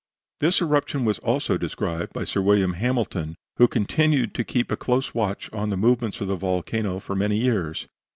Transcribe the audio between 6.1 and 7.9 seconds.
of the volcano for many years.